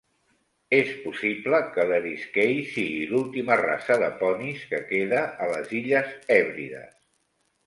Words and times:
És 0.77 0.87
possible 1.01 1.59
que 1.75 1.85
l'Eriskay 1.91 2.57
sigui 2.69 3.03
l'última 3.11 3.59
raça 3.61 3.99
de 4.05 4.09
ponis 4.23 4.65
que 4.73 4.81
queda 4.95 5.21
a 5.45 5.51
les 5.53 5.77
illes 5.83 6.19
Hèbrides. 6.39 6.99